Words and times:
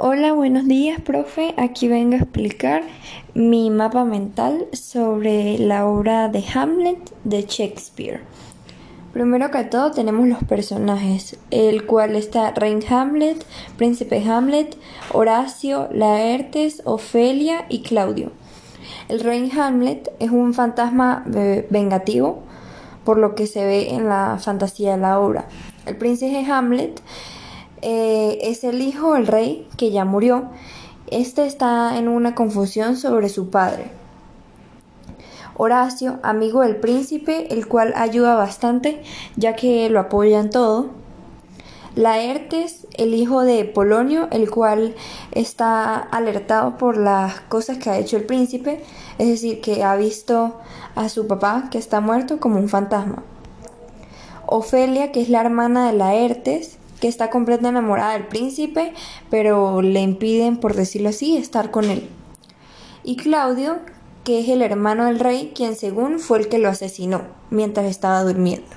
Hola, 0.00 0.32
buenos 0.32 0.66
días, 0.66 1.00
profe. 1.00 1.54
Aquí 1.56 1.86
vengo 1.86 2.14
a 2.14 2.18
explicar 2.18 2.82
mi 3.32 3.70
mapa 3.70 4.04
mental 4.04 4.66
sobre 4.72 5.56
la 5.58 5.86
obra 5.86 6.28
de 6.28 6.44
Hamlet 6.52 6.98
de 7.22 7.42
Shakespeare. 7.42 8.20
Primero 9.12 9.52
que 9.52 9.62
todo 9.62 9.92
tenemos 9.92 10.26
los 10.26 10.42
personajes, 10.42 11.38
el 11.52 11.86
cual 11.86 12.16
está 12.16 12.50
Rein 12.50 12.80
Hamlet, 12.90 13.46
Príncipe 13.76 14.20
Hamlet, 14.28 14.76
Horacio, 15.12 15.88
Laertes, 15.92 16.82
Ofelia 16.84 17.64
y 17.68 17.82
Claudio. 17.82 18.32
El 19.08 19.20
Rey 19.20 19.48
Hamlet 19.56 20.12
es 20.18 20.32
un 20.32 20.54
fantasma 20.54 21.22
vengativo, 21.70 22.42
por 23.04 23.16
lo 23.16 23.36
que 23.36 23.46
se 23.46 23.64
ve 23.64 23.94
en 23.94 24.08
la 24.08 24.38
fantasía 24.40 24.96
de 24.96 25.02
la 25.02 25.20
obra. 25.20 25.46
El 25.86 25.96
príncipe 25.96 26.44
Hamlet 26.50 27.00
eh, 27.84 28.38
es 28.40 28.64
el 28.64 28.80
hijo 28.80 29.12
del 29.12 29.26
rey 29.26 29.68
que 29.76 29.90
ya 29.90 30.06
murió. 30.06 30.44
Este 31.08 31.44
está 31.44 31.98
en 31.98 32.08
una 32.08 32.34
confusión 32.34 32.96
sobre 32.96 33.28
su 33.28 33.50
padre. 33.50 33.90
Horacio, 35.56 36.18
amigo 36.22 36.62
del 36.62 36.76
príncipe, 36.76 37.52
el 37.52 37.68
cual 37.68 37.92
ayuda 37.94 38.36
bastante 38.36 39.02
ya 39.36 39.54
que 39.54 39.90
lo 39.90 40.00
apoya 40.00 40.40
en 40.40 40.48
todo. 40.48 40.90
Laertes, 41.94 42.88
el 42.94 43.12
hijo 43.12 43.42
de 43.42 43.66
Polonio, 43.66 44.28
el 44.32 44.50
cual 44.50 44.94
está 45.32 45.94
alertado 45.94 46.78
por 46.78 46.96
las 46.96 47.40
cosas 47.42 47.76
que 47.76 47.90
ha 47.90 47.98
hecho 47.98 48.16
el 48.16 48.24
príncipe, 48.24 48.82
es 49.18 49.28
decir, 49.28 49.60
que 49.60 49.84
ha 49.84 49.94
visto 49.94 50.58
a 50.96 51.10
su 51.10 51.26
papá 51.28 51.68
que 51.70 51.78
está 51.78 52.00
muerto 52.00 52.40
como 52.40 52.58
un 52.58 52.70
fantasma. 52.70 53.22
Ofelia, 54.46 55.12
que 55.12 55.20
es 55.20 55.28
la 55.28 55.42
hermana 55.42 55.86
de 55.86 55.98
Laertes, 55.98 56.78
que 57.00 57.08
está 57.08 57.30
completamente 57.30 57.78
enamorada 57.78 58.12
del 58.12 58.26
príncipe, 58.26 58.94
pero 59.30 59.82
le 59.82 60.00
impiden, 60.00 60.58
por 60.58 60.74
decirlo 60.74 61.10
así, 61.10 61.36
estar 61.36 61.70
con 61.70 61.84
él. 61.84 62.08
Y 63.02 63.16
Claudio, 63.16 63.78
que 64.24 64.40
es 64.40 64.48
el 64.48 64.62
hermano 64.62 65.04
del 65.06 65.20
rey, 65.20 65.52
quien 65.54 65.76
según 65.76 66.18
fue 66.18 66.38
el 66.38 66.48
que 66.48 66.58
lo 66.58 66.68
asesinó 66.68 67.22
mientras 67.50 67.86
estaba 67.86 68.22
durmiendo. 68.22 68.68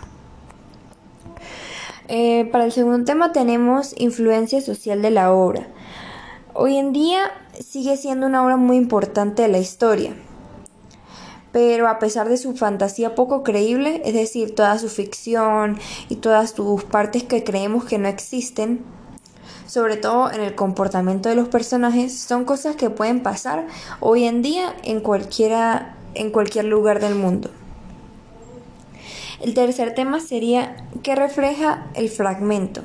Eh, 2.10 2.46
para 2.52 2.66
el 2.66 2.72
segundo 2.72 3.04
tema 3.06 3.32
tenemos 3.32 3.94
influencia 3.98 4.62
social 4.62 5.02
de 5.02 5.12
la 5.12 5.34
obra. 5.34 5.68
Hoy 6.54 6.78
en 6.78 6.94
día 6.94 7.32
sigue 7.60 7.98
siendo 7.98 8.28
una 8.28 8.44
obra 8.44 8.58
muy 8.58 8.78
importante 8.78 9.42
de 9.44 9.48
la 9.50 9.60
historia 9.60 10.16
pero 11.52 11.88
a 11.88 12.00
pesar 12.00 12.30
de 12.30 12.38
su 12.38 12.56
fantasía 12.56 13.16
poco 13.16 13.44
creíble, 13.44 14.02
es 14.06 14.14
decir, 14.14 14.56
toda 14.56 14.78
su 14.80 14.90
ficción 14.90 15.80
y 16.10 16.18
todas 16.18 16.52
sus 16.52 16.84
partes 16.84 17.24
que 17.24 17.44
creemos 17.44 17.86
que 17.86 17.98
no 17.98 18.08
existen, 18.08 18.84
sobre 19.66 19.98
todo 19.98 20.32
en 20.32 20.42
el 20.42 20.56
comportamiento 20.56 21.30
de 21.30 21.36
los 21.36 21.48
personajes, 21.48 22.18
son 22.18 22.46
cosas 22.46 22.76
que 22.76 22.90
pueden 22.90 23.22
pasar 23.22 23.68
hoy 24.00 24.24
en 24.24 24.42
día 24.42 24.74
en, 24.84 25.02
cualquiera, 25.02 25.96
en 26.14 26.32
cualquier 26.32 26.66
lugar 26.66 27.00
del 27.00 27.16
mundo. 27.16 27.50
El 29.42 29.54
tercer 29.54 29.94
tema 29.94 30.20
sería 30.20 30.88
¿qué 31.04 31.16
refleja 31.16 31.88
el 31.94 32.10
fragmento? 32.10 32.82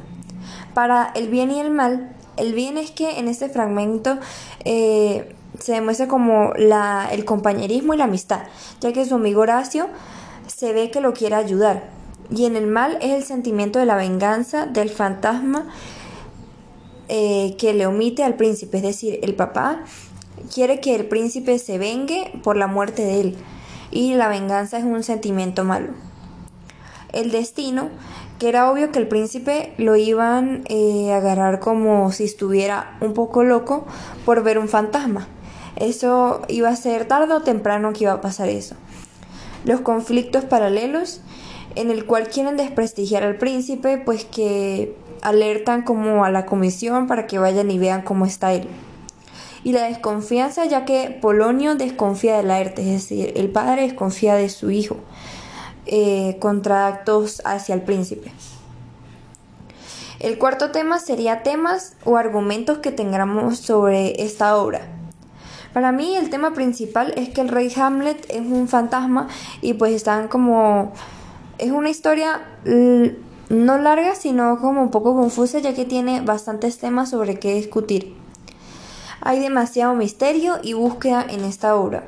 Para 0.75 1.11
el 1.15 1.29
bien 1.29 1.51
y 1.51 1.61
el 1.61 1.71
mal, 1.71 2.15
el 2.37 2.53
bien 2.53 2.77
es 2.79 2.91
que 2.91 3.19
en 3.19 3.29
este 3.29 3.49
fragmento 3.49 4.19
eh, 4.65 5.35
se 5.59 5.73
demuestra 5.73 6.09
como 6.09 6.53
la, 6.57 7.09
el 7.13 7.25
compañerismo 7.25 7.95
y 7.95 7.97
la 7.97 8.05
amistad, 8.05 8.43
ya 8.81 8.93
que 8.93 9.05
su 9.05 9.15
amigo 9.15 9.43
Horacio 9.43 9.89
se 10.47 10.73
ve 10.73 10.91
que 10.91 11.01
lo 11.01 11.13
quiere 11.13 11.35
ayudar. 11.35 11.85
Y 12.31 12.47
en 12.47 12.57
el 12.57 12.67
mal 12.67 12.99
es 13.01 13.13
el 13.13 13.25
sentimiento 13.25 13.79
de 13.79 13.87
la 13.87 13.97
venganza 13.97 14.67
del 14.67 14.91
fantasma 14.91 15.69
eh, 17.09 17.57
que 17.59 17.75
le 17.75 17.87
omite 17.87 18.25
al 18.25 18.35
príncipe, 18.35 18.79
es 18.79 18.83
decir, 18.83 19.21
el 19.23 19.35
papá 19.35 19.83
quiere 20.53 20.81
que 20.81 20.95
el 20.95 21.07
príncipe 21.07 21.59
se 21.59 21.79
vengue 21.79 22.33
por 22.43 22.57
la 22.57 22.67
muerte 22.67 23.03
de 23.05 23.21
él 23.21 23.37
y 23.91 24.15
la 24.15 24.29
venganza 24.29 24.79
es 24.79 24.85
un 24.85 25.03
sentimiento 25.03 25.65
malo. 25.65 25.89
El 27.13 27.31
destino, 27.31 27.91
que 28.39 28.49
era 28.49 28.71
obvio 28.71 28.91
que 28.91 28.99
el 28.99 29.07
príncipe 29.07 29.75
lo 29.77 29.97
iban 29.97 30.65
eh, 30.69 31.13
a 31.13 31.19
agarrar 31.19 31.61
como 31.61 32.11
si 32.11 32.25
estuviera 32.25 32.97
un 33.01 33.13
poco 33.13 33.45
loco 33.45 33.87
por 34.25 34.43
ver 34.43 34.59
un 34.59 34.69
fantasma. 34.69 35.29
Eso 35.77 36.43
iba 36.49 36.69
a 36.69 36.77
ser 36.77 37.07
tarde 37.07 37.35
o 37.35 37.43
temprano 37.43 37.93
que 37.93 38.05
iba 38.05 38.13
a 38.13 38.21
pasar 38.21 38.49
eso. 38.49 38.77
Los 39.65 39.81
conflictos 39.81 40.45
paralelos 40.45 41.21
en 41.75 41.91
el 41.91 42.05
cual 42.05 42.29
quieren 42.29 42.57
desprestigiar 42.57 43.23
al 43.23 43.37
príncipe, 43.37 43.99
pues 43.99 44.25
que 44.25 44.95
alertan 45.23 45.83
como 45.83 46.25
a 46.25 46.31
la 46.31 46.47
comisión 46.47 47.07
para 47.07 47.27
que 47.27 47.39
vayan 47.39 47.71
y 47.71 47.79
vean 47.79 48.03
cómo 48.03 48.27
está 48.27 48.53
él. 48.53 48.69
Y 49.65 49.73
la 49.73 49.85
desconfianza, 49.85 50.65
ya 50.65 50.85
que 50.85 51.17
Polonio 51.23 51.77
desconfía 51.77 52.37
de 52.37 52.43
Laerte, 52.43 52.83
es 52.83 53.09
decir, 53.09 53.33
el 53.37 53.49
padre 53.51 53.83
desconfía 53.83 54.35
de 54.35 54.49
su 54.49 54.71
hijo 54.71 54.97
eh, 55.87 56.37
contra 56.41 56.89
actos 56.89 57.41
hacia 57.45 57.75
el 57.75 57.83
príncipe. 57.83 58.33
El 60.19 60.39
cuarto 60.39 60.71
tema 60.71 60.99
sería 60.99 61.43
temas 61.43 61.95
o 62.05 62.17
argumentos 62.17 62.79
que 62.79 62.93
tengamos 62.93 63.59
sobre 63.59 64.23
esta 64.23 64.57
obra. 64.57 64.83
Para 65.73 65.91
mí 65.93 66.17
el 66.17 66.29
tema 66.31 66.53
principal 66.53 67.15
es 67.17 67.31
que 67.31 67.41
el 67.41 67.49
rey 67.49 67.73
Hamlet 67.75 68.27
es 68.29 68.41
un 68.41 68.69
fantasma 68.69 69.29
y 69.61 69.75
pues 69.75 69.93
están 69.95 70.29
como... 70.29 70.93
Es 71.59 71.71
una 71.71 71.91
historia 71.91 72.43
no 72.65 73.79
larga, 73.79 74.15
sino 74.15 74.59
como 74.59 74.83
un 74.83 74.91
poco 74.91 75.15
confusa 75.15 75.61
ya 75.61 75.75
que 75.75 75.85
tiene 75.85 76.21
bastantes 76.21 76.79
temas 76.79 77.11
sobre 77.11 77.39
qué 77.39 77.55
discutir. 77.55 78.15
Hay 79.21 79.39
demasiado 79.39 79.95
misterio 79.95 80.59
y 80.63 80.73
búsqueda 80.73 81.25
en 81.29 81.45
esta 81.45 81.77
obra. 81.77 82.05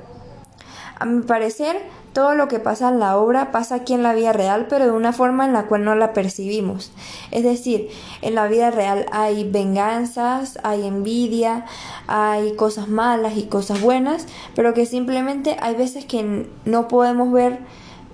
A 0.99 1.07
mi 1.07 1.23
parecer, 1.23 1.77
todo 2.13 2.37
lo 2.37 2.47
que 2.47 2.61
pasa 2.61 2.89
en 2.89 3.01
la 3.01 3.17
obra 3.17 3.51
pasa 3.51 3.75
aquí 3.75 3.95
en 3.95 4.05
la 4.05 4.15
vida 4.15 4.33
real, 4.33 4.67
pero 4.71 4.85
de 4.85 4.93
una 4.93 5.13
forma 5.13 5.45
en 5.45 5.53
la 5.53 5.67
cual 5.67 5.85
no 5.85 5.97
la 5.97 6.13
percibimos. 6.13 6.93
Es 7.33 7.43
decir, 7.43 7.89
en 8.23 8.37
la 8.37 8.47
vida 8.47 8.71
real 8.71 9.07
hay 9.11 9.51
venganzas, 9.51 10.59
hay 10.63 10.87
envidia, 10.87 11.67
hay 12.07 12.55
cosas 12.55 12.89
malas 12.89 13.37
y 13.37 13.47
cosas 13.47 13.81
buenas, 13.81 14.27
pero 14.55 14.75
que 14.75 14.87
simplemente 14.87 15.57
hay 15.61 15.75
veces 15.75 16.05
que 16.05 16.49
no 16.65 16.87
podemos 16.87 17.33
ver 17.33 17.59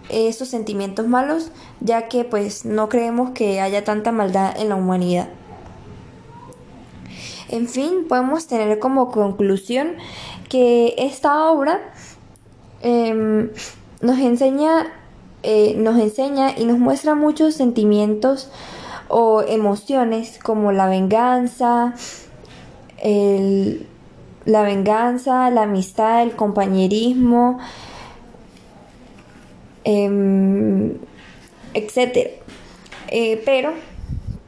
esos 0.08 0.48
sentimientos 0.48 1.06
malos, 1.06 1.52
ya 1.80 2.08
que 2.08 2.24
pues 2.24 2.64
no 2.64 2.88
creemos 2.88 3.30
que 3.30 3.60
haya 3.60 3.84
tanta 3.84 4.12
maldad 4.12 4.58
en 4.58 4.70
la 4.70 4.76
humanidad. 4.76 5.28
En 7.50 7.69
fin, 7.69 8.06
podemos 8.08 8.46
tener 8.46 8.78
como 8.78 9.10
conclusión 9.10 9.96
que 10.48 10.94
esta 10.98 11.50
obra 11.50 11.80
em, 12.82 13.50
nos 14.00 14.18
enseña, 14.18 14.86
eh, 15.42 15.74
nos 15.76 15.98
enseña 15.98 16.54
y 16.56 16.64
nos 16.64 16.78
muestra 16.78 17.14
muchos 17.14 17.54
sentimientos 17.54 18.50
o 19.08 19.42
emociones 19.42 20.38
como 20.42 20.72
la 20.72 20.86
venganza, 20.86 21.94
la 23.02 24.62
venganza, 24.62 25.50
la 25.50 25.62
amistad, 25.62 26.22
el 26.22 26.36
compañerismo, 26.36 27.58
em, 29.84 30.94
etc. 31.74 32.40
Eh, 33.08 33.42
pero 33.44 33.72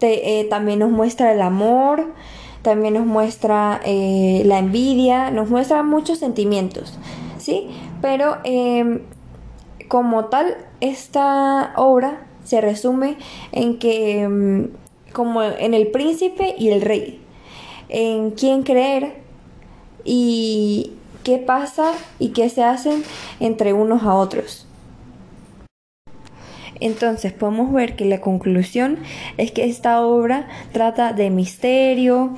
eh, 0.00 0.46
también 0.48 0.78
nos 0.78 0.90
muestra 0.90 1.32
el 1.32 1.42
amor, 1.42 2.12
también 2.62 2.94
nos 2.94 3.06
muestra 3.06 3.80
la 3.84 4.58
envidia, 4.58 5.30
nos 5.30 5.50
muestra 5.50 5.82
muchos 5.82 6.18
sentimientos, 6.18 6.98
¿sí? 7.42 7.68
Pero 8.00 8.38
em, 8.44 9.00
como 9.88 10.26
tal, 10.26 10.56
esta 10.80 11.72
obra 11.76 12.26
se 12.44 12.60
resume 12.60 13.16
en 13.52 13.78
que, 13.78 14.26
mm, 14.28 15.12
como 15.12 15.42
en 15.42 15.74
el 15.74 15.88
príncipe 15.88 16.54
y 16.56 16.70
el 16.70 16.80
rey, 16.80 17.20
en 17.88 18.30
quién 18.30 18.62
creer 18.62 19.22
y 20.04 20.92
qué 21.24 21.38
pasa 21.38 21.92
y 22.18 22.30
qué 22.30 22.48
se 22.48 22.62
hacen 22.62 23.02
entre 23.40 23.72
unos 23.72 24.02
a 24.04 24.14
otros. 24.14 24.66
Entonces 26.80 27.32
podemos 27.32 27.72
ver 27.72 27.94
que 27.94 28.04
la 28.04 28.20
conclusión 28.20 28.98
es 29.36 29.52
que 29.52 29.64
esta 29.66 30.04
obra 30.04 30.48
trata 30.72 31.12
de 31.12 31.30
misterio, 31.30 32.34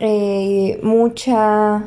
eh, 0.00 0.80
mucha 0.82 1.84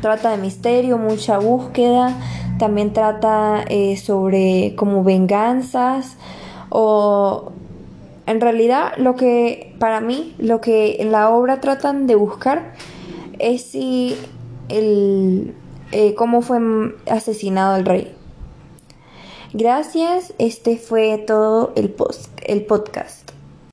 trata 0.00 0.30
de 0.30 0.38
misterio, 0.38 0.98
mucha 0.98 1.38
búsqueda, 1.38 2.16
también 2.58 2.92
trata 2.92 3.64
eh, 3.68 3.96
sobre 3.96 4.74
como 4.76 5.04
venganzas 5.04 6.16
o 6.68 7.52
en 8.26 8.40
realidad 8.40 8.92
lo 8.96 9.16
que 9.16 9.74
para 9.78 10.00
mí 10.00 10.34
lo 10.38 10.60
que 10.60 10.96
en 11.00 11.10
la 11.10 11.30
obra 11.30 11.60
tratan 11.60 12.06
de 12.06 12.14
buscar 12.14 12.74
es 13.38 13.62
si 13.62 14.16
el 14.68 15.54
eh, 15.92 16.14
cómo 16.14 16.42
fue 16.42 16.60
asesinado 17.10 17.76
el 17.76 17.84
rey. 17.84 18.14
Gracias, 19.52 20.32
este 20.38 20.76
fue 20.76 21.18
todo 21.18 21.72
el, 21.74 21.90
post, 21.90 22.30
el 22.46 22.64
podcast. 22.64 23.32